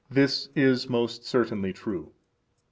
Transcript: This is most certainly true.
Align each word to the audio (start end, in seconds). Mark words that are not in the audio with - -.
This 0.09 0.49
is 0.55 0.89
most 0.89 1.25
certainly 1.27 1.73
true. 1.73 2.11